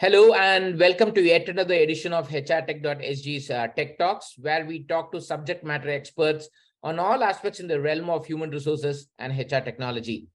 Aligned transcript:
Hello 0.00 0.32
and 0.32 0.80
welcome 0.80 1.12
to 1.12 1.20
yet 1.20 1.46
another 1.50 1.74
edition 1.74 2.14
of 2.14 2.26
HRTech.SG's 2.26 3.50
uh, 3.50 3.66
Tech 3.76 3.98
Talks, 3.98 4.32
where 4.38 4.64
we 4.64 4.84
talk 4.84 5.12
to 5.12 5.20
subject 5.20 5.62
matter 5.62 5.90
experts 5.90 6.48
on 6.82 6.98
all 6.98 7.22
aspects 7.22 7.60
in 7.60 7.68
the 7.68 7.78
realm 7.78 8.08
of 8.08 8.24
human 8.24 8.48
resources 8.48 9.08
and 9.18 9.38
HR 9.38 9.60
technology. 9.62 10.26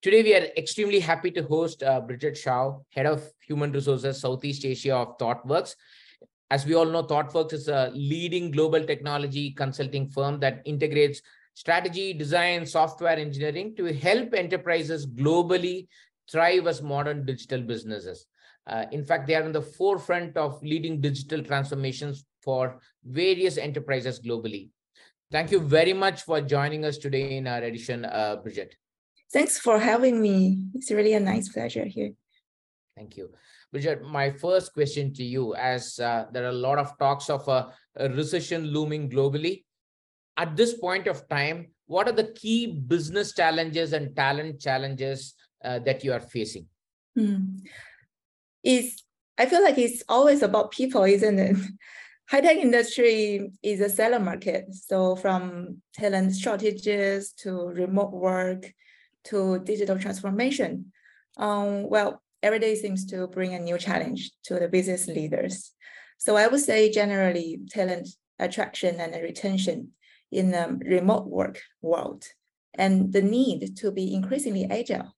Today, 0.00 0.22
we 0.22 0.34
are 0.34 0.46
extremely 0.56 1.00
happy 1.00 1.30
to 1.32 1.42
host 1.42 1.82
uh, 1.82 2.00
Bridget 2.00 2.34
Shao, 2.34 2.86
Head 2.94 3.04
of 3.04 3.22
Human 3.46 3.72
Resources 3.72 4.18
Southeast 4.18 4.64
Asia 4.64 4.96
of 4.96 5.18
ThoughtWorks. 5.18 5.74
As 6.50 6.64
we 6.64 6.74
all 6.74 6.86
know, 6.86 7.02
ThoughtWorks 7.02 7.52
is 7.52 7.68
a 7.68 7.92
leading 7.92 8.50
global 8.50 8.82
technology 8.82 9.50
consulting 9.50 10.08
firm 10.08 10.40
that 10.40 10.62
integrates 10.64 11.20
strategy, 11.52 12.14
design, 12.14 12.64
software 12.64 13.18
engineering 13.18 13.74
to 13.76 13.92
help 13.92 14.32
enterprises 14.32 15.06
globally 15.06 15.88
thrive 16.32 16.66
as 16.66 16.80
modern 16.80 17.26
digital 17.26 17.60
businesses. 17.60 18.24
Uh, 18.66 18.84
in 18.92 19.04
fact, 19.04 19.26
they 19.26 19.34
are 19.34 19.42
in 19.42 19.52
the 19.52 19.62
forefront 19.62 20.36
of 20.36 20.62
leading 20.62 21.00
digital 21.00 21.42
transformations 21.42 22.24
for 22.42 22.80
various 23.04 23.58
enterprises 23.58 24.20
globally. 24.20 24.70
Thank 25.30 25.50
you 25.50 25.60
very 25.60 25.92
much 25.92 26.22
for 26.22 26.40
joining 26.40 26.84
us 26.84 26.98
today 26.98 27.36
in 27.36 27.46
our 27.46 27.62
edition, 27.62 28.04
uh, 28.04 28.36
Bridget. 28.36 28.74
Thanks 29.32 29.58
for 29.58 29.78
having 29.78 30.20
me. 30.20 30.66
It's 30.74 30.90
really 30.90 31.14
a 31.14 31.20
nice 31.20 31.48
pleasure 31.48 31.84
here. 31.84 32.12
Thank 32.96 33.16
you. 33.16 33.30
Bridget, 33.70 34.02
my 34.02 34.30
first 34.30 34.74
question 34.74 35.14
to 35.14 35.22
you, 35.22 35.54
as 35.54 35.98
uh, 36.00 36.24
there 36.32 36.44
are 36.44 36.48
a 36.48 36.64
lot 36.66 36.78
of 36.78 36.98
talks 36.98 37.30
of 37.30 37.46
a, 37.46 37.72
a, 37.96 38.08
recession 38.08 38.66
looming 38.66 39.08
globally, 39.08 39.64
at 40.36 40.56
this 40.56 40.74
point 40.74 41.06
of 41.06 41.28
time, 41.28 41.68
what 41.86 42.08
are 42.08 42.12
the 42.12 42.32
key 42.32 42.66
business 42.66 43.32
challenges 43.32 43.92
and 43.92 44.16
talent 44.16 44.60
challenges 44.60 45.34
uh, 45.64 45.78
that 45.80 46.02
you 46.02 46.12
are 46.12 46.20
facing? 46.20 46.66
Hmm 47.16 47.58
is 48.62 49.02
I 49.38 49.46
feel 49.46 49.62
like 49.62 49.78
it's 49.78 50.02
always 50.08 50.42
about 50.42 50.70
people, 50.70 51.04
isn't 51.04 51.38
it? 51.38 51.56
High 52.30 52.42
tech 52.42 52.58
industry 52.58 53.50
is 53.62 53.80
a 53.80 53.88
seller 53.88 54.20
market. 54.20 54.66
So 54.72 55.16
from 55.16 55.78
talent 55.94 56.36
shortages 56.36 57.32
to 57.38 57.52
remote 57.52 58.12
work 58.12 58.72
to 59.24 59.58
digital 59.60 59.98
transformation. 59.98 60.92
Um, 61.36 61.88
well, 61.88 62.22
every 62.42 62.58
day 62.58 62.74
seems 62.74 63.06
to 63.06 63.26
bring 63.26 63.54
a 63.54 63.58
new 63.58 63.78
challenge 63.78 64.30
to 64.44 64.54
the 64.60 64.68
business 64.68 65.08
leaders. 65.08 65.72
So 66.18 66.36
I 66.36 66.46
would 66.46 66.60
say 66.60 66.90
generally 66.90 67.60
talent 67.70 68.08
attraction 68.38 69.00
and 69.00 69.14
retention 69.22 69.92
in 70.30 70.50
the 70.50 70.78
remote 70.84 71.26
work 71.26 71.60
world 71.82 72.24
and 72.74 73.12
the 73.12 73.22
need 73.22 73.76
to 73.78 73.90
be 73.90 74.14
increasingly 74.14 74.66
agile 74.70 75.14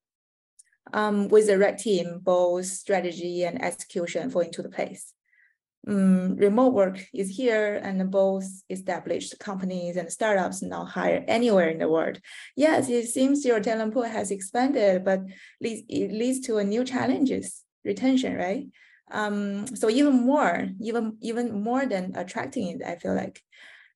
um, 0.93 1.29
with 1.29 1.47
the 1.47 1.59
right 1.59 1.79
team, 1.79 2.21
both 2.23 2.67
strategy 2.67 3.45
and 3.45 3.63
execution 3.63 4.31
fall 4.31 4.43
into 4.43 4.63
the 4.63 4.69
place. 4.69 5.13
Um, 5.87 6.37
remote 6.37 6.75
work 6.75 7.05
is 7.13 7.37
here 7.37 7.81
and 7.83 8.09
both 8.09 8.47
established 8.71 9.41
companies 9.41 9.97
and 9.97 10.13
startups 10.13 10.63
now 10.63 10.85
hire 10.85 11.25
anywhere 11.27 11.71
in 11.71 11.79
the 11.79 11.89
world. 11.89 12.21
Yes, 12.57 12.89
it 12.89 13.09
seems 13.09 13.45
your 13.45 13.59
talent 13.59 13.93
pool 13.93 14.05
has 14.05 14.31
expanded, 14.31 15.05
but 15.05 15.23
it 15.61 16.13
leads 16.13 16.41
to 16.47 16.59
a 16.59 16.65
new 16.65 16.85
challenges, 16.85 17.65
retention, 17.85 18.37
right? 18.37 18.67
Um, 19.11 19.67
so 19.77 19.91
even 19.91 20.25
more, 20.25 20.69
even 20.81 21.19
even 21.21 21.61
more 21.63 21.85
than 21.85 22.13
attracting 22.15 22.69
it, 22.69 22.83
I 22.87 22.97
feel 22.97 23.15
like. 23.15 23.43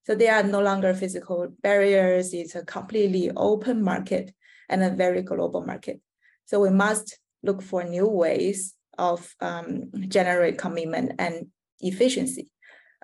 So 0.05 0.15
there 0.15 0.34
are 0.34 0.43
no 0.43 0.61
longer 0.61 0.93
physical 0.93 1.48
barriers. 1.62 2.34
It's 2.34 2.55
a 2.55 2.65
completely 2.65 3.31
open 3.37 3.83
market 3.83 4.34
and 4.69 4.83
a 4.83 4.91
very 4.91 5.23
global 5.23 5.65
market. 5.65 6.00
So 6.47 6.61
we 6.61 6.70
must 6.70 7.19
look 7.42 7.62
for 7.62 7.84
new 7.84 8.06
ways 8.06 8.75
of 8.98 9.34
um, 9.41 9.91
generate 10.08 10.58
commitment 10.58 11.12
and 11.19 11.47
efficiency. 11.81 12.50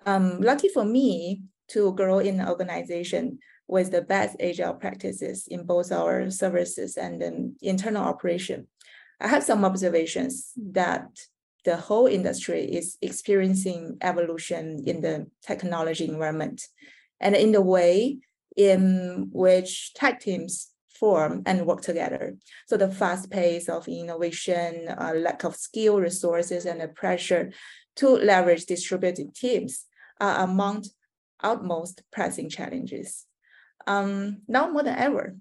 Um, 0.07 0.41
lucky 0.41 0.69
for 0.69 0.85
me 0.85 1.43
to 1.69 1.93
grow 1.95 2.19
in 2.19 2.41
an 2.41 2.49
organization 2.49 3.39
with 3.69 3.91
the 3.91 4.03
best 4.03 4.37
agile 4.41 4.75
practices 4.75 5.47
in 5.49 5.65
both 5.65 5.93
our 5.93 6.31
services 6.31 6.97
and 6.97 7.23
um, 7.23 7.57
internal 7.63 8.05
operation. 8.05 8.67
I 9.21 9.29
have 9.29 9.45
some 9.45 9.65
observations 9.65 10.53
that 10.73 11.07
the 11.65 11.77
whole 11.77 12.07
industry 12.07 12.65
is 12.65 12.99
experiencing 13.01 13.99
evolution 14.01 14.83
in 14.85 15.01
the 15.01 15.27
technology 15.47 16.09
environment 16.09 16.63
and 17.21 17.37
in 17.37 17.53
the 17.53 17.61
way 17.61 18.19
in 18.57 19.29
which 19.33 19.95
tech 19.95 20.21
teams 20.21 20.72
and 21.03 21.67
work 21.67 21.81
together. 21.81 22.37
So 22.67 22.77
the 22.77 22.89
fast 22.89 23.29
pace 23.29 23.69
of 23.69 23.89
innovation, 23.89 24.89
uh, 24.89 25.13
lack 25.17 25.45
of 25.45 25.57
skill, 25.57 25.99
resources, 26.01 26.65
and 26.65 26.81
the 26.81 26.89
pressure 26.89 27.53
to 27.97 28.09
leverage 28.09 28.67
distributed 28.67 29.35
teams 29.35 29.87
are 30.21 30.45
among 30.45 30.85
utmost 31.41 32.03
pressing 32.13 32.49
challenges. 32.49 33.27
Um, 33.87 34.43
now 34.47 34.71
more 34.71 34.85
than 34.85 34.97
ever, 34.97 35.37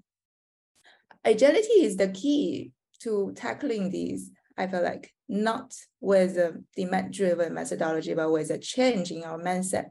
agility 1.24 1.84
is 1.84 1.96
the 1.96 2.08
key 2.08 2.72
to 3.02 3.32
tackling 3.36 3.90
these. 3.90 4.30
I 4.58 4.66
feel 4.66 4.82
like 4.82 5.12
not 5.28 5.74
with 6.00 6.36
a 6.36 6.60
demand-driven 6.76 7.54
methodology, 7.54 8.14
but 8.14 8.32
with 8.32 8.50
a 8.50 8.58
change 8.58 9.12
in 9.12 9.22
our 9.22 9.38
mindset, 9.38 9.90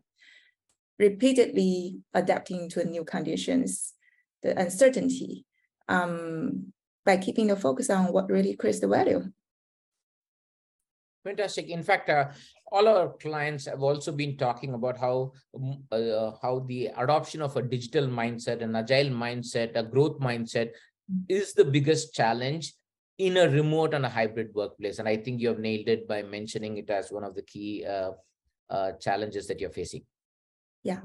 repeatedly 1.00 2.02
adapting 2.14 2.70
to 2.72 2.84
new 2.84 3.06
conditions, 3.06 3.94
the 4.44 4.60
uncertainty, 4.60 5.46
um, 5.88 6.74
by 7.06 7.18
keeping 7.18 7.48
the 7.48 7.56
focus 7.56 7.90
on 7.90 8.12
what 8.14 8.30
really 8.30 8.56
creates 8.56 8.80
the 8.80 8.88
value. 8.88 9.24
Fantastic. 11.24 11.70
In 11.70 11.84
fact, 11.84 12.10
uh, 12.10 12.30
all 12.72 12.88
our 12.88 13.14
clients 13.14 13.66
have 13.66 13.84
also 13.84 14.12
been 14.12 14.38
talking 14.38 14.74
about 14.74 14.98
how 14.98 15.34
um, 15.56 15.84
uh, 15.92 16.32
how 16.42 16.66
the 16.68 16.88
adoption 16.98 17.42
of 17.42 17.56
a 17.58 17.62
digital 17.62 18.08
mindset, 18.08 18.62
an 18.62 18.76
agile 18.76 19.10
mindset, 19.10 19.76
a 19.76 19.84
growth 19.84 20.20
mindset 20.20 20.72
is 21.30 21.54
the 21.54 21.66
biggest 21.66 22.14
challenge 22.14 22.74
in 23.18 23.38
a 23.38 23.50
remote 23.50 23.94
and 23.94 24.06
a 24.06 24.10
hybrid 24.10 24.50
workplace. 24.56 24.98
And 24.98 25.08
I 25.08 25.18
think 25.18 25.42
you 25.42 25.50
have 25.50 25.60
nailed 25.60 25.88
it 25.88 26.08
by 26.08 26.24
mentioning 26.24 26.78
it 26.78 26.90
as 26.90 27.12
one 27.12 27.24
of 27.24 27.36
the 27.36 27.44
key 27.44 27.86
uh, 27.86 28.12
uh 28.70 28.94
challenges 28.94 29.48
that 29.48 29.60
you're 29.60 29.70
facing. 29.70 30.04
Yeah. 30.84 31.02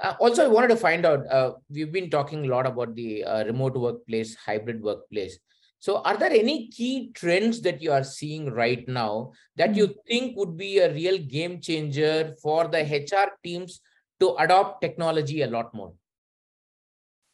Uh, 0.00 0.14
also, 0.20 0.44
I 0.44 0.48
wanted 0.48 0.68
to 0.68 0.76
find 0.76 1.06
out, 1.06 1.26
uh, 1.30 1.52
we've 1.70 1.92
been 1.92 2.10
talking 2.10 2.44
a 2.44 2.48
lot 2.48 2.66
about 2.66 2.94
the 2.94 3.24
uh, 3.24 3.44
remote 3.44 3.74
workplace, 3.74 4.34
hybrid 4.34 4.82
workplace. 4.82 5.38
So 5.78 5.98
are 5.98 6.16
there 6.16 6.30
any 6.30 6.68
key 6.68 7.10
trends 7.12 7.60
that 7.60 7.82
you 7.82 7.92
are 7.92 8.02
seeing 8.02 8.50
right 8.50 8.88
now 8.88 9.32
that 9.56 9.74
you 9.74 9.88
mm-hmm. 9.88 10.08
think 10.08 10.36
would 10.36 10.56
be 10.56 10.78
a 10.78 10.92
real 10.92 11.18
game 11.18 11.60
changer 11.60 12.34
for 12.42 12.68
the 12.68 12.80
HR 12.80 13.32
teams 13.44 13.80
to 14.20 14.34
adopt 14.36 14.80
technology 14.80 15.42
a 15.42 15.46
lot 15.46 15.74
more? 15.74 15.92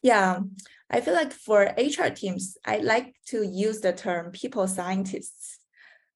Yeah, 0.01 0.39
I 0.89 0.99
feel 0.99 1.13
like 1.13 1.31
for 1.31 1.73
HR 1.77 2.09
teams, 2.09 2.57
I 2.65 2.79
like 2.79 3.15
to 3.27 3.47
use 3.47 3.79
the 3.79 3.93
term 3.93 4.31
people 4.31 4.67
scientists 4.67 5.60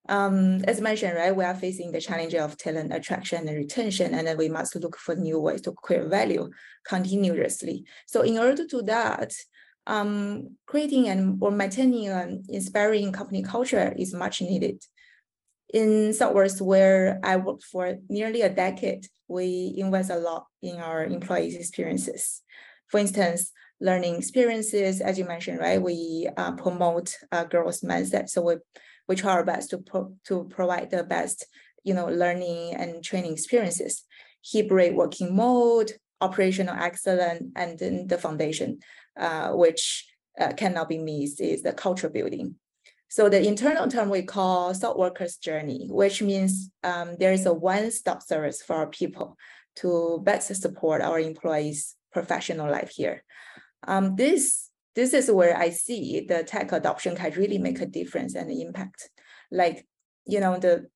um, 0.07 0.63
as 0.65 0.81
mentioned, 0.81 1.15
right, 1.15 1.35
we 1.35 1.43
are 1.43 1.55
facing 1.55 1.91
the 1.91 2.01
challenge 2.01 2.35
of 2.35 2.57
talent 2.57 2.93
attraction 2.93 3.47
and 3.47 3.57
retention, 3.57 4.13
and 4.13 4.27
then 4.27 4.37
we 4.37 4.49
must 4.49 4.75
look 4.75 4.97
for 4.97 5.15
new 5.15 5.39
ways 5.39 5.61
to 5.61 5.71
create 5.71 6.07
value 6.07 6.49
continuously. 6.87 7.85
So 8.05 8.21
in 8.21 8.37
order 8.37 8.55
to 8.55 8.67
do 8.67 8.81
that, 8.83 9.33
um, 9.87 10.57
creating 10.65 11.09
and 11.09 11.37
or 11.41 11.51
maintaining 11.51 12.07
an 12.07 12.43
inspiring 12.49 13.11
company 13.11 13.43
culture 13.43 13.93
is 13.97 14.13
much 14.13 14.41
needed. 14.41 14.83
In 15.73 16.11
ThoughtWorks, 16.11 16.61
where 16.61 17.19
I 17.23 17.37
worked 17.37 17.63
for 17.63 17.95
nearly 18.07 18.41
a 18.41 18.49
decade, 18.49 19.07
we 19.27 19.73
invest 19.77 20.09
a 20.11 20.17
lot 20.17 20.45
in 20.61 20.77
our 20.77 21.03
employees' 21.03 21.55
experiences. 21.55 22.41
For 22.89 22.99
instance, 22.99 23.51
learning 23.81 24.15
experiences, 24.15 25.01
as 25.01 25.17
you 25.17 25.25
mentioned, 25.25 25.59
right? 25.59 25.81
We 25.81 26.29
uh, 26.37 26.53
promote 26.53 27.15
a 27.31 27.45
growth 27.45 27.81
mindset. 27.81 28.29
So 28.29 28.41
we 28.41 28.55
we 29.07 29.15
try 29.15 29.33
our 29.33 29.43
best 29.43 29.69
to, 29.71 29.77
pro 29.77 30.13
to 30.25 30.45
provide 30.45 30.91
the 30.91 31.03
best 31.03 31.45
you 31.85 31.93
know, 31.93 32.07
learning 32.07 32.73
and 32.73 33.01
training 33.03 33.31
experiences. 33.31 34.03
Hybrid 34.51 34.95
working 34.95 35.35
mode, 35.35 35.93
operational 36.19 36.75
excellence, 36.75 37.43
and 37.55 37.79
then 37.79 38.07
the 38.07 38.17
foundation, 38.17 38.79
uh, 39.17 39.51
which 39.51 40.05
uh, 40.39 40.51
cannot 40.53 40.89
be 40.89 40.97
missed, 40.97 41.39
is 41.39 41.61
the 41.61 41.73
culture 41.73 42.09
building. 42.09 42.55
So 43.07 43.29
the 43.29 43.47
internal 43.47 43.87
term 43.87 44.09
we 44.09 44.23
call 44.23 44.73
ThoughtWorkers 44.73 45.39
journey, 45.39 45.87
which 45.89 46.21
means 46.21 46.69
um, 46.83 47.15
there 47.19 47.31
is 47.31 47.45
a 47.45 47.53
one-stop 47.53 48.21
service 48.23 48.61
for 48.61 48.75
our 48.75 48.87
people 48.87 49.37
to 49.77 50.21
best 50.23 50.53
support 50.55 51.01
our 51.01 51.19
employees' 51.19 51.95
professional 52.11 52.69
life 52.69 52.89
here. 52.89 53.23
Um, 53.87 54.15
this 54.15 54.69
this 54.95 55.13
is 55.13 55.29
where 55.29 55.57
I 55.57 55.69
see 55.69 56.25
the 56.27 56.43
tech 56.43 56.71
adoption 56.71 57.15
can 57.15 57.31
really 57.33 57.57
make 57.57 57.81
a 57.81 57.85
difference 57.85 58.35
and 58.35 58.49
impact. 58.49 59.09
Like, 59.51 59.85
you 60.25 60.39
know, 60.39 60.57
the 60.57 60.87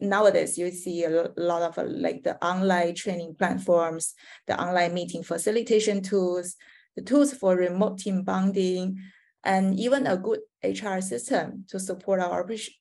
nowadays 0.00 0.58
you 0.58 0.70
see 0.70 1.04
a 1.04 1.30
lot 1.36 1.62
of 1.62 1.78
uh, 1.78 1.84
like 1.86 2.22
the 2.22 2.42
online 2.44 2.94
training 2.94 3.36
platforms, 3.38 4.14
the 4.46 4.60
online 4.60 4.94
meeting 4.94 5.22
facilitation 5.22 6.02
tools, 6.02 6.56
the 6.96 7.02
tools 7.02 7.32
for 7.32 7.56
remote 7.56 7.98
team 7.98 8.22
bonding, 8.22 8.98
and 9.44 9.78
even 9.78 10.06
a 10.06 10.16
good 10.16 10.40
HR 10.64 11.00
system 11.00 11.64
to 11.68 11.78
support 11.78 12.20
our 12.20 12.40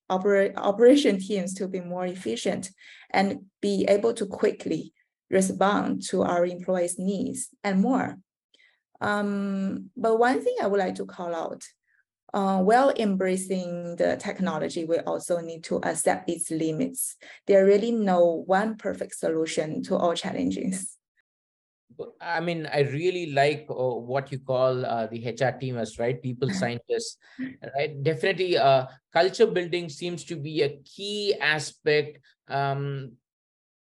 operation, 0.09 0.57
operation 0.57 1.19
teams 1.19 1.53
to 1.53 1.67
be 1.67 1.79
more 1.79 2.05
efficient 2.05 2.71
and 3.11 3.41
be 3.61 3.85
able 3.87 4.13
to 4.13 4.25
quickly 4.25 4.93
respond 5.29 6.01
to 6.09 6.23
our 6.23 6.45
employees' 6.45 6.97
needs 6.97 7.49
and 7.63 7.81
more. 7.81 8.17
Um, 9.01 9.89
but 9.97 10.17
one 10.19 10.41
thing 10.41 10.55
I 10.61 10.67
would 10.67 10.79
like 10.79 10.95
to 10.95 11.05
call 11.05 11.33
out, 11.33 11.63
uh, 12.33 12.61
while 12.61 12.91
embracing 12.97 13.95
the 13.95 14.17
technology, 14.17 14.83
we 14.83 14.99
also 14.99 15.39
need 15.39 15.63
to 15.65 15.77
accept 15.83 16.29
its 16.29 16.51
limits. 16.51 17.15
There 17.47 17.65
really 17.65 17.91
no 17.91 18.43
one 18.45 18.75
perfect 18.75 19.15
solution 19.15 19.83
to 19.83 19.95
all 19.95 20.13
challenges. 20.15 20.97
I 22.19 22.41
mean, 22.41 22.67
I 22.67 22.81
really 22.81 23.31
like 23.31 23.67
uh, 23.69 23.73
what 23.73 24.31
you 24.31 24.39
call 24.39 24.85
uh, 24.85 25.07
the 25.07 25.25
HR 25.25 25.57
team 25.57 25.77
as 25.77 25.97
right, 25.97 26.21
people 26.21 26.49
scientists, 26.61 27.17
right? 27.39 28.03
Definitely, 28.03 28.57
uh, 28.57 28.87
culture 29.13 29.47
building 29.47 29.87
seems 29.87 30.25
to 30.25 30.35
be 30.35 30.63
a 30.63 30.77
key 30.83 31.35
aspect, 31.39 32.19
um, 32.49 33.13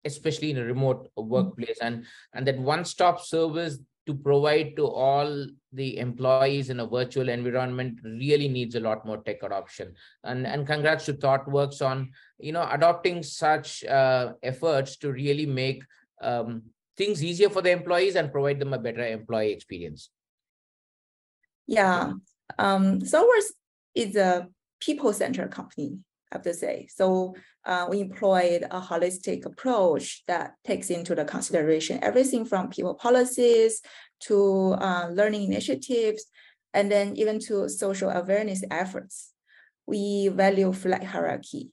especially 0.05 0.51
in 0.51 0.59
a 0.59 0.63
remote 0.63 1.09
workplace, 1.17 1.79
and 1.81 2.05
and 2.33 2.47
that 2.47 2.57
one-stop 2.57 3.19
service 3.19 3.79
to 4.05 4.13
provide 4.13 4.75
to 4.75 4.85
all 4.85 5.47
the 5.73 5.97
employees 5.97 6.69
in 6.69 6.79
a 6.79 6.87
virtual 6.87 7.29
environment 7.29 7.99
really 8.03 8.47
needs 8.47 8.75
a 8.75 8.79
lot 8.79 9.05
more 9.05 9.17
tech 9.17 9.43
adoption. 9.43 9.93
And 10.23 10.45
and 10.45 10.65
congrats 10.65 11.05
to 11.05 11.13
ThoughtWorks 11.13 11.85
on 11.85 12.11
you 12.37 12.51
know 12.51 12.67
adopting 12.71 13.23
such 13.23 13.83
uh, 13.83 14.33
efforts 14.43 14.97
to 14.97 15.11
really 15.11 15.45
make 15.45 15.83
um, 16.21 16.63
things 16.97 17.23
easier 17.23 17.49
for 17.49 17.61
the 17.61 17.71
employees 17.71 18.15
and 18.15 18.31
provide 18.31 18.59
them 18.59 18.73
a 18.73 18.79
better 18.79 19.05
employee 19.05 19.51
experience. 19.51 20.09
Yeah, 21.67 22.13
um, 22.59 22.99
ThoughtWorks 22.99 23.51
is 23.95 24.15
a 24.15 24.47
people-centered 24.79 25.51
company, 25.51 25.99
Have 26.31 26.41
to 26.43 26.53
say. 26.53 26.87
So 26.93 27.35
uh, 27.65 27.87
we 27.89 28.01
employed 28.01 28.63
a 28.69 28.81
holistic 28.81 29.45
approach 29.45 30.23
that 30.27 30.55
takes 30.65 30.89
into 30.89 31.15
the 31.15 31.23
consideration 31.23 32.03
everything 32.03 32.45
from 32.45 32.69
people 32.69 32.95
policies 32.95 33.81
to 34.21 34.75
uh, 34.79 35.09
learning 35.11 35.43
initiatives, 35.43 36.25
and 36.73 36.91
then 36.91 37.15
even 37.15 37.39
to 37.39 37.69
social 37.69 38.09
awareness 38.09 38.63
efforts. 38.69 39.31
We 39.87 40.29
value 40.29 40.73
flat 40.73 41.03
hierarchy. 41.03 41.71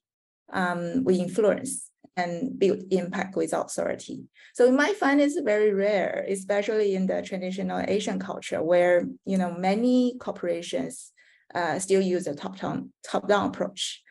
Um, 0.52 1.02
we 1.04 1.16
influence 1.16 1.88
and 2.16 2.58
build 2.58 2.80
impact 2.90 3.36
with 3.36 3.54
authority. 3.54 4.24
So 4.54 4.66
you 4.66 4.72
might 4.72 4.96
find 4.96 5.20
it's 5.20 5.40
very 5.40 5.72
rare, 5.72 6.26
especially 6.28 6.94
in 6.94 7.06
the 7.06 7.22
traditional 7.22 7.80
Asian 7.88 8.18
culture 8.18 8.62
where 8.62 9.06
you 9.24 9.38
know 9.38 9.52
many 9.56 10.16
corporations 10.18 11.12
uh, 11.54 11.78
still 11.78 12.02
use 12.02 12.26
a 12.26 12.34
top-down 12.34 12.92
top-down 13.02 13.48
approach. 13.48 14.02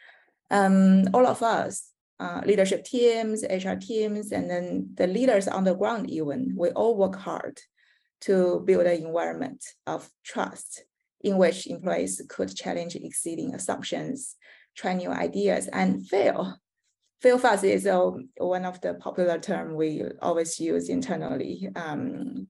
Um, 0.52 1.06
all 1.14 1.26
of 1.26 1.42
us, 1.42 1.90
uh, 2.20 2.42
leadership 2.46 2.84
teams, 2.84 3.44
HR 3.44 3.76
teams, 3.80 4.32
and 4.32 4.50
then 4.50 4.90
the 4.96 5.08
leaders 5.08 5.48
on 5.48 5.64
the 5.64 5.74
ground 5.74 6.12
even, 6.12 6.54
we 6.56 6.70
all 6.70 6.96
work 6.96 7.16
hard 7.16 7.60
to 8.22 8.62
build 8.66 8.86
an 8.86 9.04
environment 9.04 9.64
of 9.88 10.10
trust 10.24 10.84
in 11.22 11.38
which 11.38 11.68
employees 11.68 12.22
could 12.30 12.56
challenge 12.56 12.96
exceeding 12.96 13.56
assumptions, 13.56 14.36
try 14.76 14.94
new 14.94 15.10
ideas, 15.10 15.68
and 15.68 16.08
fail 16.08 16.60
fail 17.22 17.38
fast 17.38 17.64
is 17.64 17.86
uh, 17.86 18.10
one 18.38 18.66
of 18.66 18.82
the 18.82 18.96
popular 18.96 19.38
term 19.38 19.76
we 19.76 20.04
always 20.22 20.60
use 20.60 20.90
internally 20.90 21.70
um, 21.76 22.48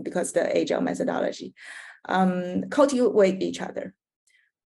because 0.00 0.32
the 0.32 0.56
agile 0.56 0.80
methodology. 0.80 1.54
Um, 2.06 2.64
cultivate 2.70 3.42
each 3.42 3.60
other 3.60 3.94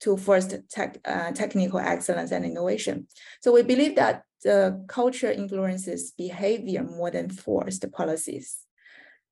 to 0.02 0.18
first 0.18 0.56
tech, 0.70 0.98
uh, 1.06 1.32
technical 1.32 1.80
excellence 1.80 2.32
and 2.32 2.46
innovation. 2.46 3.08
So 3.42 3.54
we 3.54 3.64
believe 3.64 3.96
that 3.96 4.24
the 4.44 4.84
culture 4.88 5.32
influences 5.32 6.12
behavior 6.12 6.84
more 6.84 7.12
than 7.12 7.30
forced 7.30 7.90
policies. 7.92 8.58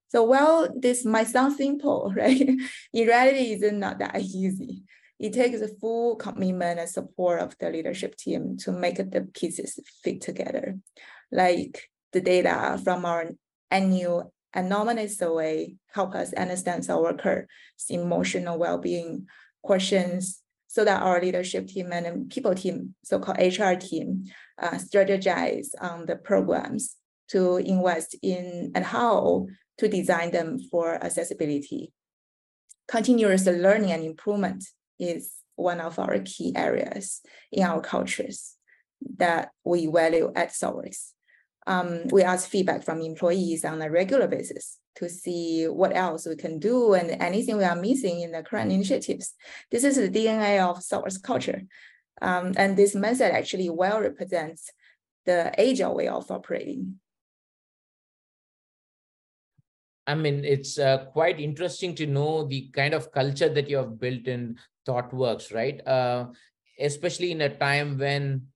So 0.10 0.24
while 0.24 0.69
this 0.75 1.06
might 1.06 1.27
sound 1.27 1.56
simple, 1.56 2.13
right? 2.16 2.42
In 2.94 3.07
reality, 3.07 3.54
it's 3.54 3.74
not 3.74 4.00
that 4.00 4.19
easy 4.21 4.83
it 5.19 5.33
takes 5.33 5.60
a 5.60 5.68
full 5.68 6.16
commitment 6.16 6.80
and 6.80 6.89
support 6.89 7.42
of 7.42 7.57
the 7.60 7.69
leadership 7.69 8.16
team 8.16 8.57
to 8.57 8.71
make 8.71 8.95
the 8.95 9.30
pieces 9.33 9.80
fit 10.01 10.21
together. 10.21 10.77
Like 11.31 11.89
the 12.13 12.21
data 12.21 12.80
from 12.83 13.06
our 13.06 13.31
annual 13.69 14.33
anonymous 14.54 15.18
survey 15.18 15.75
help 15.94 16.16
us 16.16 16.33
understand 16.33 16.89
our 16.89 17.01
workers' 17.01 17.48
emotional 17.89 18.57
well-being 18.57 19.27
questions 19.62 20.42
so 20.69 20.86
that 20.86 21.01
our 21.01 21.19
leadership 21.19 21.68
team 21.68 21.92
and 21.92 22.30
people 22.30 22.54
team, 22.54 22.94
so-called 23.04 23.39
HR 23.39 23.74
team, 23.74 24.25
uh, 24.62 24.77
strategize 24.77 25.69
on 25.81 26.06
the 26.06 26.16
programs 26.16 26.95
to 27.30 27.57
invest 27.57 28.16
in 28.21 28.71
and 28.75 28.86
how 28.86 29.48
to 29.80 29.88
design 29.88 30.30
them 30.30 30.60
for 30.60 30.94
accessibility. 31.04 31.92
Continuous 32.88 33.48
learning 33.48 33.92
and 33.92 34.04
improvement 34.04 34.63
is 35.00 35.31
one 35.56 35.81
of 35.81 35.98
our 35.98 36.19
key 36.19 36.54
areas 36.56 37.21
in 37.51 37.63
our 37.63 37.81
cultures 37.81 38.56
that 39.18 39.50
we 39.63 39.88
value 39.88 40.31
at 40.36 40.50
ThoughtWorks. 40.50 41.13
Um, 41.66 42.07
we 42.12 42.21
ask 42.21 42.48
feedback 42.48 42.83
from 42.83 43.01
employees 43.01 43.66
on 43.66 43.81
a 43.81 43.89
regular 43.89 44.27
basis 44.27 44.77
to 44.99 45.09
see 45.09 45.65
what 45.65 45.95
else 45.95 46.27
we 46.27 46.35
can 46.35 46.59
do 46.59 46.93
and 46.93 47.09
anything 47.21 47.57
we 47.57 47.63
are 47.63 47.75
missing 47.75 48.21
in 48.21 48.31
the 48.31 48.43
current 48.43 48.71
initiatives. 48.71 49.33
This 49.71 49.83
is 49.83 49.95
the 49.95 50.09
DNA 50.09 50.59
of 50.59 50.77
ThoughtWorks 50.79 51.23
culture. 51.23 51.63
Um, 52.21 52.53
and 52.57 52.75
this 52.75 52.95
method 52.95 53.33
actually 53.33 53.69
well 53.69 54.01
represents 54.01 54.71
the 55.25 55.57
agile 55.59 55.95
way 55.95 56.07
of 56.07 56.29
operating. 56.29 56.99
I 60.05 60.15
mean, 60.15 60.43
it's 60.43 60.79
uh, 60.79 61.05
quite 61.13 61.39
interesting 61.39 61.93
to 61.95 62.07
know 62.07 62.43
the 62.43 62.69
kind 62.73 62.93
of 62.93 63.11
culture 63.11 63.47
that 63.47 63.69
you 63.69 63.77
have 63.77 63.99
built 63.99 64.25
in 64.25 64.57
ThoughtWorks, 64.87 65.53
right? 65.53 65.85
Uh, 65.87 66.27
especially 66.79 67.31
in 67.31 67.41
a 67.41 67.55
time 67.55 67.97
when 67.97 68.47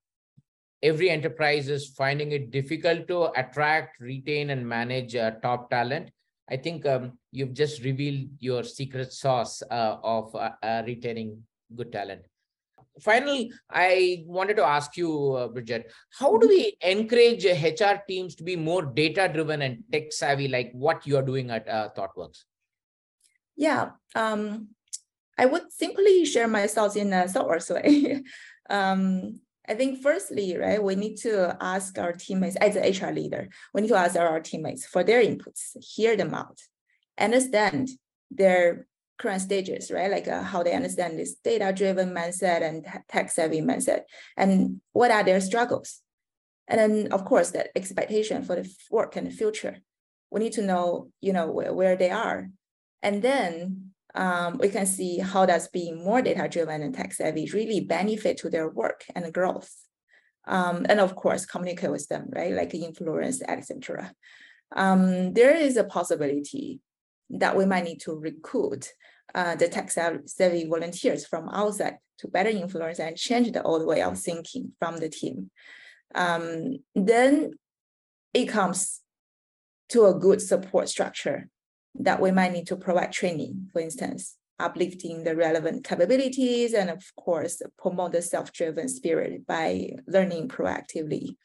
every 0.82 1.10
enterprise 1.10 1.70
is 1.70 1.90
finding 1.90 2.32
it 2.32 2.52
difficult 2.52 3.08
to 3.08 3.32
attract, 3.40 4.00
retain, 4.00 4.50
and 4.50 4.68
manage 4.68 5.16
uh, 5.16 5.32
top 5.42 5.70
talent. 5.70 6.10
I 6.50 6.58
think 6.58 6.86
um, 6.86 7.18
you've 7.32 7.54
just 7.54 7.84
revealed 7.84 8.28
your 8.40 8.64
secret 8.64 9.14
sauce 9.14 9.64
uh, 9.72 9.98
of 10.04 10.36
uh, 10.36 10.52
uh, 10.62 10.84
retaining 10.86 11.42
good 11.76 11.92
talent. 11.92 12.22
Finally, 13.02 13.52
I 13.72 14.24
wanted 14.28 14.58
to 14.58 14.66
ask 14.66 14.96
you, 14.98 15.34
uh, 15.34 15.48
Bridget, 15.48 15.92
how 16.20 16.38
do 16.38 16.48
we 16.48 16.78
encourage 16.82 17.44
HR 17.46 18.04
teams 18.08 18.36
to 18.36 18.44
be 18.44 18.56
more 18.56 18.84
data 18.84 19.30
driven 19.34 19.64
and 19.64 19.84
tech 19.92 20.12
savvy, 20.12 20.48
like 20.48 20.72
what 20.74 21.08
you're 21.08 21.24
doing 21.24 21.50
at 21.50 21.66
ThoughtWorks? 21.96 22.44
Yeah, 23.56 23.92
um, 24.14 24.68
I 25.38 25.48
would 25.48 25.72
simply 25.72 26.26
share 26.26 26.48
my 26.48 26.68
thoughts 26.68 26.96
in 26.96 27.12
a 27.14 27.24
ThoughtWorks 27.24 27.74
way. 27.74 28.22
um, 28.70 29.40
I 29.68 29.76
think 29.76 30.02
firstly, 30.02 30.58
right, 30.58 30.84
we 30.84 30.96
need 30.96 31.18
to 31.18 31.56
ask 31.62 31.98
our 31.98 32.12
teammates 32.12 32.58
as 32.58 32.76
an 32.76 32.84
HR 32.84 33.14
leader, 33.14 33.50
we 33.74 33.82
need 33.82 33.88
to 33.90 33.98
ask 33.98 34.16
our 34.16 34.40
teammates 34.42 34.86
for 34.86 35.04
their 35.04 35.24
inputs, 35.24 35.78
hear 35.82 36.18
them 36.18 36.34
out, 36.34 36.60
understand 37.18 37.90
their 38.30 38.88
current 39.18 39.42
stages, 39.42 39.90
right? 39.90 40.12
Like 40.12 40.28
uh, 40.28 40.44
how 40.44 40.64
they 40.64 40.74
understand 40.74 41.18
this 41.18 41.36
data-driven 41.36 42.14
mindset 42.14 42.62
and 42.62 42.86
tech-savvy 43.08 43.62
mindset, 43.62 44.02
and 44.36 44.82
what 44.92 45.12
are 45.12 45.24
their 45.24 45.40
struggles. 45.40 46.02
And 46.68 46.80
then, 46.80 47.12
of 47.14 47.26
course, 47.26 47.52
that 47.52 47.70
expectation 47.76 48.44
for 48.44 48.56
the 48.56 48.70
work 48.90 49.16
and 49.16 49.28
the 49.28 49.32
future. 49.32 49.78
We 50.30 50.40
need 50.40 50.54
to 50.54 50.62
know, 50.62 51.10
you 51.22 51.34
know, 51.34 51.52
where, 51.52 51.74
where 51.74 51.96
they 51.96 52.10
are. 52.10 52.50
And 53.02 53.22
then 53.22 53.93
um, 54.16 54.58
we 54.60 54.70
can 54.70 54.86
see 54.86 55.20
how 55.20 55.46
does 55.46 55.68
being 55.70 56.04
more 56.04 56.22
data 56.22 56.48
driven 56.48 56.82
and 56.82 56.94
tech 56.94 57.14
savvy 57.14 57.50
really 57.54 57.80
benefit 57.80 58.38
to 58.38 58.50
their 58.50 58.70
work 58.70 59.06
and 59.16 59.34
growth. 59.34 59.72
Um, 60.46 60.86
and 60.90 61.00
of 61.00 61.16
course, 61.16 61.46
communicate 61.46 61.92
with 61.92 62.08
them, 62.10 62.30
right? 62.30 62.54
Like 62.54 62.74
influence, 62.76 63.42
etc. 63.42 64.14
Um, 64.76 65.34
there 65.34 65.56
is 65.56 65.78
a 65.78 65.84
possibility 65.84 66.82
that 67.30 67.58
we 67.58 67.66
might 67.66 67.86
need 67.86 68.02
to 68.02 68.14
recruit 68.14 68.90
uh, 69.34 69.56
the 69.56 69.68
tech 69.68 69.90
savvy 69.90 70.68
volunteers 70.68 71.26
from 71.26 71.50
outside 71.50 71.98
to 72.20 72.28
better 72.28 72.50
influence 72.50 73.00
and 73.00 73.18
change 73.18 73.52
the 73.52 73.64
old 73.64 73.88
way 73.88 74.02
of 74.02 74.20
thinking 74.20 74.74
from 74.80 74.98
the 74.98 75.10
team. 75.10 75.50
Um, 76.14 76.78
then 76.94 77.52
it 78.34 78.46
comes 78.46 79.02
to 79.90 80.06
a 80.06 80.14
good 80.14 80.42
support 80.42 80.90
structure 80.90 81.50
that 81.96 82.20
we 82.20 82.32
might 82.32 82.54
need 82.54 82.68
to 82.68 82.76
provide 82.76 83.12
training, 83.12 83.70
for 83.72 83.80
instance, 83.80 84.36
uplifting 84.60 85.24
the 85.24 85.36
relevant 85.36 85.84
capabilities, 85.84 86.74
and 86.74 86.90
of 86.90 87.04
course, 87.16 87.62
promote 87.78 88.14
the 88.14 88.22
self-driven 88.22 88.88
spirit 88.88 89.46
by 89.46 89.90
learning 90.08 90.48
proactively. 90.48 91.36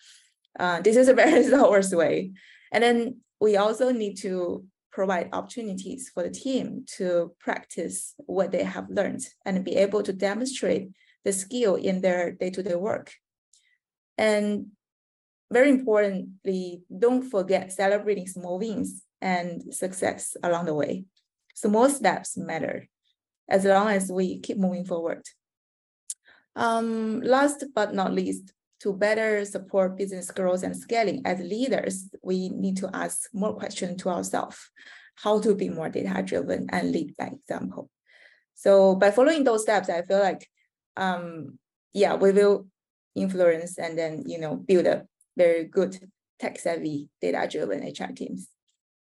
Uh, 0.59 0.81
this 0.81 0.97
is 0.97 1.09
a 1.09 1.14
very 1.14 1.45
ThoughtWorks 1.45 1.97
way. 1.97 2.33
And 2.73 2.83
then 2.83 3.21
we 3.40 3.57
also 3.57 3.90
need 3.90 4.17
to 4.19 4.64
provide 4.90 5.31
opportunities 5.33 6.11
for 6.12 6.23
the 6.23 6.31
team 6.31 6.85
to 6.97 7.33
practice 7.38 8.14
what 8.26 8.50
they 8.50 8.64
have 8.64 8.88
learned 8.90 9.25
and 9.45 9.64
be 9.64 9.76
able 9.76 10.02
to 10.02 10.12
demonstrate 10.12 10.88
the 11.25 11.33
skill 11.33 11.76
in 11.76 12.00
their 12.00 12.33
day-to-day 12.33 12.75
work. 12.75 13.12
And 14.17 14.69
very 15.52 15.71
importantly, 15.71 16.83
don't 16.97 17.23
forget 17.23 17.73
celebrating 17.73 18.26
small 18.26 18.59
wins 18.59 19.05
and 19.21 19.75
success 19.75 20.37
along 20.43 20.67
the 20.67 20.75
way. 20.75 21.05
Small 21.55 21.89
steps 21.89 22.37
matter 22.37 22.89
as 23.49 23.65
long 23.65 23.89
as 23.89 24.13
we 24.13 24.39
keep 24.41 24.59
moving 24.59 24.85
forward. 24.85 25.23
Um, 26.55 27.21
last 27.21 27.65
but 27.75 27.95
not 27.95 28.13
least, 28.13 28.53
to 28.81 28.93
better 28.93 29.45
support 29.45 29.97
business 29.97 30.31
growth 30.31 30.63
and 30.63 30.77
scaling 30.77 31.23
as 31.25 31.41
leaders, 31.41 32.09
we 32.23 32.49
need 32.49 32.77
to 32.77 32.91
ask 32.95 33.29
more 33.33 33.55
questions 33.55 34.03
to 34.03 34.09
ourselves, 34.09 34.71
how 35.17 35.41
to 35.41 35.55
be 35.55 35.69
more 35.69 35.89
data 35.89 36.23
driven 36.23 36.69
and 36.71 36.93
lead 36.93 37.17
by 37.17 37.27
example. 37.27 37.91
So 38.55 38.95
by 38.95 39.11
following 39.11 39.45
those 39.45 39.63
steps, 39.63 39.89
I 39.89 40.03
feel 40.03 40.21
like, 40.21 40.49
um, 40.97 41.59
yeah, 41.93 42.15
we 42.15 42.33
will 42.33 42.67
influence 43.15 43.79
and 43.79 43.99
then, 43.99 44.25
you 44.27 44.39
know, 44.39 44.57
build 44.57 44.87
a 44.87 45.07
very 45.37 45.65
good 45.65 45.99
tech 46.39 46.59
savvy 46.59 47.09
data 47.21 47.49
driven 47.51 47.83
HR 47.83 48.13
teams. 48.13 48.49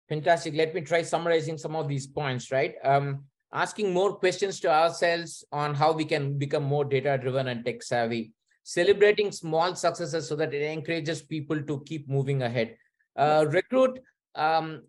Fantastic. 0.09 0.55
Let 0.55 0.73
me 0.73 0.81
try 0.81 1.03
summarizing 1.03 1.57
some 1.57 1.75
of 1.75 1.87
these 1.87 2.07
points, 2.07 2.51
right? 2.51 2.73
Um, 2.83 3.25
asking 3.53 3.93
more 3.93 4.15
questions 4.15 4.59
to 4.59 4.69
ourselves 4.69 5.43
on 5.51 5.73
how 5.73 5.91
we 5.91 6.05
can 6.05 6.37
become 6.37 6.63
more 6.63 6.85
data 6.85 7.17
driven 7.17 7.47
and 7.47 7.65
tech 7.65 7.81
savvy 7.81 8.33
celebrating 8.63 9.31
small 9.31 9.75
successes 9.75 10.27
so 10.27 10.35
that 10.35 10.53
it 10.53 10.61
encourages 10.61 11.21
people 11.21 11.61
to 11.63 11.81
keep 11.85 12.07
moving 12.07 12.43
ahead 12.43 12.75
uh, 13.15 13.45
recruit 13.49 13.99
um, 14.35 14.83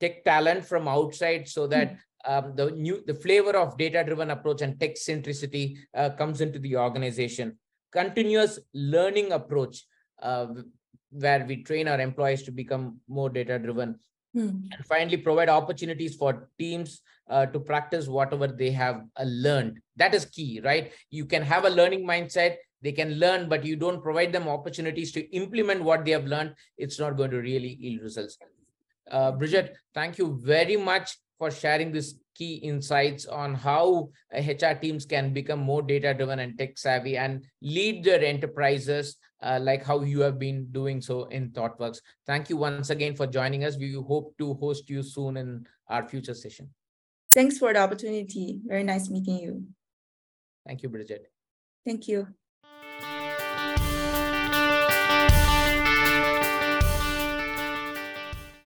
tech 0.00 0.24
talent 0.24 0.64
from 0.64 0.86
outside 0.86 1.48
so 1.48 1.66
that 1.66 1.96
um, 2.24 2.54
the 2.54 2.70
new 2.72 3.02
the 3.06 3.14
flavor 3.14 3.56
of 3.56 3.76
data 3.76 4.04
driven 4.04 4.30
approach 4.30 4.62
and 4.62 4.78
tech 4.78 4.94
centricity 4.94 5.76
uh, 5.94 6.10
comes 6.10 6.40
into 6.40 6.60
the 6.60 6.76
organization 6.76 7.58
continuous 7.90 8.58
learning 8.72 9.32
approach 9.32 9.84
uh, 10.22 10.46
where 11.10 11.44
we 11.44 11.62
train 11.64 11.88
our 11.88 12.00
employees 12.00 12.42
to 12.42 12.52
become 12.52 13.00
more 13.08 13.30
data 13.30 13.58
driven 13.58 13.98
Hmm. 14.36 14.48
and 14.70 14.84
finally 14.86 15.16
provide 15.16 15.48
opportunities 15.48 16.14
for 16.14 16.50
teams 16.58 17.00
uh, 17.30 17.46
to 17.46 17.58
practice 17.58 18.06
whatever 18.06 18.46
they 18.46 18.70
have 18.70 18.96
uh, 19.18 19.22
learned. 19.22 19.80
That 19.96 20.14
is 20.14 20.26
key 20.26 20.60
right? 20.62 20.92
You 21.10 21.24
can 21.24 21.42
have 21.42 21.64
a 21.64 21.70
learning 21.70 22.06
mindset 22.06 22.56
they 22.82 22.92
can 22.92 23.14
learn 23.14 23.48
but 23.48 23.64
you 23.64 23.76
don't 23.76 24.02
provide 24.02 24.32
them 24.34 24.46
opportunities 24.46 25.10
to 25.12 25.22
implement 25.34 25.82
what 25.82 26.04
they 26.04 26.10
have 26.10 26.26
learned 26.26 26.54
it's 26.76 26.98
not 26.98 27.16
going 27.16 27.30
to 27.30 27.38
really 27.38 27.78
yield 27.80 28.02
results. 28.02 28.36
Uh, 29.10 29.32
bridget 29.32 29.74
thank 29.94 30.18
you 30.18 30.38
very 30.42 30.76
much 30.76 31.16
for 31.38 31.50
sharing 31.50 31.92
this 31.92 32.14
key 32.34 32.56
insights 32.56 33.26
on 33.26 33.54
how 33.54 34.08
hr 34.34 34.74
teams 34.80 35.06
can 35.06 35.32
become 35.32 35.58
more 35.58 35.82
data 35.82 36.12
driven 36.12 36.38
and 36.38 36.58
tech 36.58 36.76
savvy 36.76 37.16
and 37.16 37.44
lead 37.62 38.04
their 38.04 38.22
enterprises 38.22 39.16
uh, 39.42 39.58
like 39.62 39.84
how 39.84 40.00
you 40.00 40.20
have 40.20 40.38
been 40.38 40.66
doing 40.72 41.00
so 41.00 41.24
in 41.24 41.50
ThoughtWorks. 41.50 42.00
Thank 42.26 42.48
you 42.50 42.56
once 42.56 42.90
again 42.90 43.14
for 43.14 43.26
joining 43.26 43.64
us. 43.64 43.76
We 43.76 43.92
hope 43.92 44.34
to 44.38 44.54
host 44.54 44.88
you 44.88 45.02
soon 45.02 45.36
in 45.36 45.66
our 45.88 46.08
future 46.08 46.34
session. 46.34 46.70
Thanks 47.32 47.58
for 47.58 47.72
the 47.72 47.80
opportunity. 47.80 48.60
Very 48.64 48.82
nice 48.82 49.10
meeting 49.10 49.38
you. 49.38 49.64
Thank 50.66 50.82
you, 50.82 50.88
Bridget. 50.88 51.30
Thank 51.84 52.08
you. 52.08 52.28